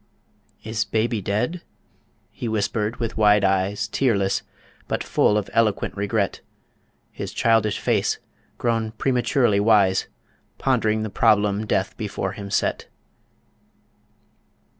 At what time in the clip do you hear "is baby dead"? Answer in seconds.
0.63-1.61